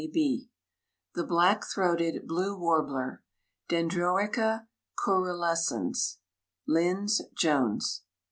[0.01, 0.47] ]THE
[1.23, 3.21] BLACK THROATED BLUE WARBLER.
[3.69, 4.65] (Dendroica
[4.97, 6.17] cærulescens.)
[6.67, 8.01] LYNDS JONES.